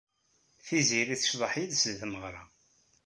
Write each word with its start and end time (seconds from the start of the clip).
Tiziri 0.65 1.15
tecḍeḥ 1.21 1.53
yid-s 1.57 1.83
deg 1.87 1.97
tmeɣra. 2.01 2.43